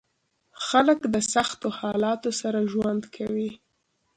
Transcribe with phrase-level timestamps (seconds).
[0.67, 3.51] خلک د سختو حالاتو سره ژوند کوي.